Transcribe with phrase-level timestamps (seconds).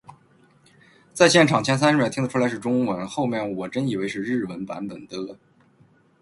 [1.13, 5.37] 在现场，前三十秒听得出来是中文，后面我真以为是日文版本的